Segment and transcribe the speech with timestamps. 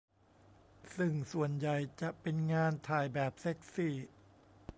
[0.95, 3.93] ซึ่งส่วนใหญ่จะเป็นงานถ่ายแบบเซ็กซี่